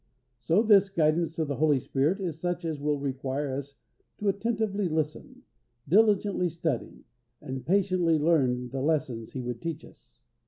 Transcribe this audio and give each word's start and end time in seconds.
So 0.39 0.63
this 0.63 0.89
guidance 0.89 1.37
of 1.37 1.47
the 1.47 1.57
Holy 1.57 1.79
Spirit 1.79 2.19
is 2.19 2.39
such 2.41 2.65
as 2.65 2.79
will 2.81 2.97
require 2.97 3.53
us 3.53 3.75
to 4.17 4.29
attentively 4.29 4.89
listen, 4.89 5.43
diligently 5.87 6.49
study, 6.49 7.03
and 7.39 7.63
patiently 7.67 8.17
learn 8.17 8.69
the 8.69 8.81
lessons 8.81 9.33
He 9.33 9.41
would 9.41 9.61
teach 9.61 9.85
us. 9.85 10.23